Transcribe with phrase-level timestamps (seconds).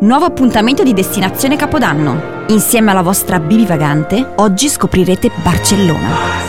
[0.00, 2.44] nuovo appuntamento di destinazione Capodanno.
[2.48, 6.48] Insieme alla vostra Bibi Vagante, oggi scoprirete Barcellona.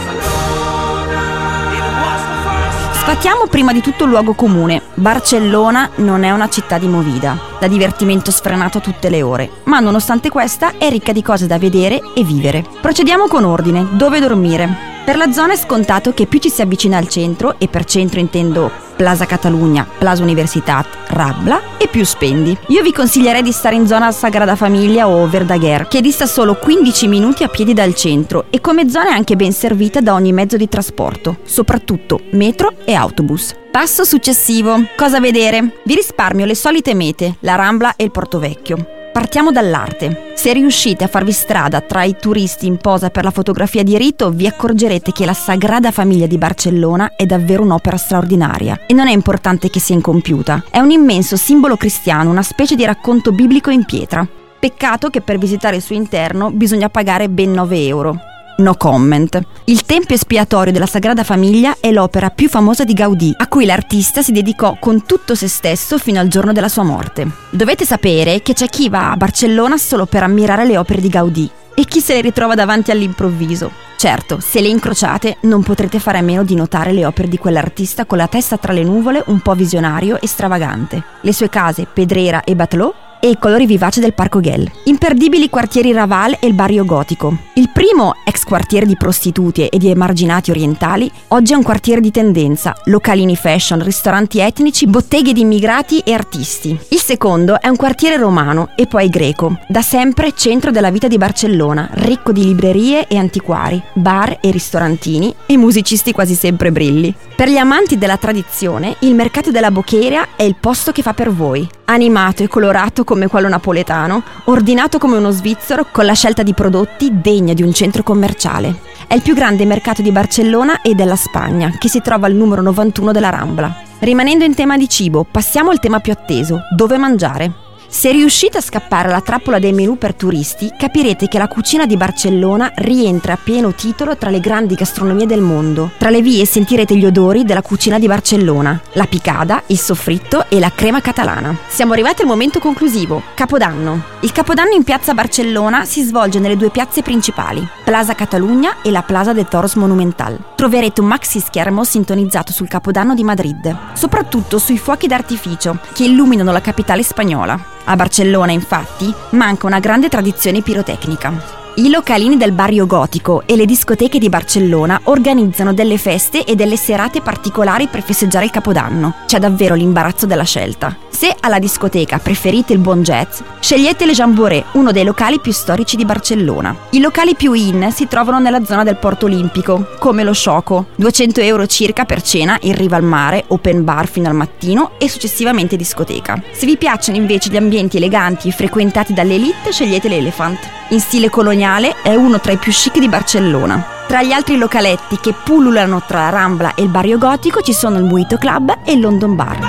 [2.93, 4.81] Sfatiamo prima di tutto il luogo comune.
[4.93, 9.79] Barcellona non è una città di movida, da divertimento sfrenato a tutte le ore, ma
[9.79, 12.63] nonostante questa è ricca di cose da vedere e vivere.
[12.79, 13.85] Procediamo con ordine.
[13.91, 14.89] Dove dormire?
[15.03, 18.19] Per la zona è scontato che più ci si avvicina al centro, e per centro
[18.19, 22.57] intendo Plaza Catalunya, Plaza Universitat, Rabla, più spendi.
[22.67, 27.07] Io vi consiglierei di stare in zona Sagrada Famiglia o Verdaguer, che dista solo 15
[27.07, 30.57] minuti a piedi dal centro e come zona è anche ben servita da ogni mezzo
[30.57, 33.53] di trasporto, soprattutto metro e autobus.
[33.69, 34.85] Passo successivo.
[34.95, 35.81] Cosa vedere?
[35.83, 39.00] Vi risparmio le solite mete, la Rambla e il Porto Vecchio.
[39.11, 40.31] Partiamo dall'arte.
[40.35, 44.31] Se riuscite a farvi strada tra i turisti in posa per la fotografia di rito,
[44.31, 48.85] vi accorgerete che la Sagrada Famiglia di Barcellona è davvero un'opera straordinaria.
[48.87, 50.63] E non è importante che sia incompiuta.
[50.71, 54.25] È un immenso simbolo cristiano, una specie di racconto biblico in pietra.
[54.57, 58.30] Peccato che per visitare il suo interno bisogna pagare ben 9 euro.
[58.57, 59.39] No comment.
[59.65, 64.21] Il Tempio espiatorio della Sagrada Famiglia è l'opera più famosa di Gaudì, a cui l'artista
[64.21, 67.27] si dedicò con tutto se stesso fino al giorno della sua morte.
[67.49, 71.49] Dovete sapere che c'è chi va a Barcellona solo per ammirare le opere di Gaudì
[71.73, 73.71] e chi se le ritrova davanti all'improvviso.
[73.97, 78.05] Certo, se le incrociate non potrete fare a meno di notare le opere di quell'artista
[78.05, 81.03] con la testa tra le nuvole un po' visionario e stravagante.
[81.21, 84.69] Le sue case, Pedrera e Batelot, e i colori vivaci del Parco Ghel.
[84.85, 87.37] Imperdibili quartieri Raval e il barrio gotico.
[87.53, 92.11] Il primo, ex quartiere di prostituti e di emarginati orientali, oggi è un quartiere di
[92.11, 96.77] tendenza, localini fashion, ristoranti etnici, botteghe di immigrati e artisti.
[96.89, 101.17] Il secondo è un quartiere romano e poi greco, da sempre centro della vita di
[101.17, 107.13] Barcellona, ricco di librerie e antiquari, bar e ristorantini e musicisti quasi sempre brilli.
[107.35, 111.31] Per gli amanti della tradizione, il mercato della Bocheria è il posto che fa per
[111.31, 111.67] voi.
[111.91, 117.19] Animato e colorato come quello napoletano, ordinato come uno svizzero con la scelta di prodotti
[117.19, 118.79] degna di un centro commerciale.
[119.07, 122.61] È il più grande mercato di Barcellona e della Spagna, che si trova al numero
[122.61, 123.75] 91 della Rambla.
[123.99, 127.60] Rimanendo in tema di cibo, passiamo al tema più atteso, dove mangiare.
[127.93, 131.97] Se riuscite a scappare alla trappola dei menù per turisti, capirete che la cucina di
[131.97, 135.91] Barcellona rientra a pieno titolo tra le grandi gastronomie del mondo.
[135.97, 140.59] Tra le vie sentirete gli odori della cucina di Barcellona, la picada, il soffritto e
[140.59, 141.53] la crema catalana.
[141.67, 144.03] Siamo arrivati al momento conclusivo, Capodanno.
[144.21, 149.01] Il Capodanno in piazza Barcellona si svolge nelle due piazze principali, Plaza Catalunya e la
[149.01, 150.39] Plaza de Toros Monumental.
[150.55, 156.53] Troverete un maxi schermo sintonizzato sul Capodanno di Madrid, soprattutto sui fuochi d'artificio che illuminano
[156.53, 157.79] la capitale spagnola.
[157.85, 161.60] A Barcellona, infatti, manca una grande tradizione pirotecnica.
[161.73, 166.75] I localini del barrio gotico e le discoteche di Barcellona organizzano delle feste e delle
[166.75, 169.15] serate particolari per festeggiare il Capodanno.
[169.25, 170.97] C'è davvero l'imbarazzo della scelta.
[171.07, 175.95] Se alla discoteca preferite il buon jazz, scegliete le Jamboree, uno dei locali più storici
[175.95, 176.75] di Barcellona.
[176.89, 181.39] I locali più in si trovano nella zona del Porto Olimpico, come lo Sciocco, 200
[181.39, 185.77] euro circa per cena in riva al mare, open bar fino al mattino e successivamente
[185.77, 186.41] discoteca.
[186.51, 190.59] Se vi piacciono invece gli ambienti eleganti e frequentati dall'elite, scegliete l'Elephant.
[190.89, 191.59] In stile coloniale
[192.03, 193.81] è uno tra i più chic di Barcellona.
[194.05, 197.97] Tra gli altri localetti che pullulano tra la Rambla e il Barrio Gotico ci sono
[197.97, 199.59] il Muito Club e il London Bar.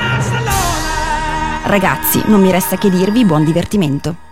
[1.62, 4.31] Ragazzi, non mi resta che dirvi buon divertimento.